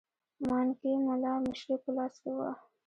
[0.47, 2.49] مانکي مُلا مشري په لاس کې وه.